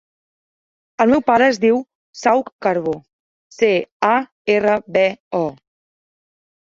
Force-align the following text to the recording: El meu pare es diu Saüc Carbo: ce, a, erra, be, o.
El 1.03 1.11
meu 1.15 1.21
pare 1.27 1.49
es 1.51 1.59
diu 1.65 1.77
Saüc 2.21 2.49
Carbo: 2.67 2.95
ce, 3.59 3.69
a, 4.11 4.13
erra, 4.55 4.79
be, 4.97 5.05
o. 5.43 5.45